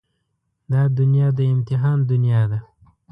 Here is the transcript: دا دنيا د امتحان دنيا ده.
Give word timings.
دا 0.71 0.81
دنيا 0.99 1.27
د 1.37 1.39
امتحان 1.53 1.97
دنيا 2.11 2.41
ده. 2.51 2.59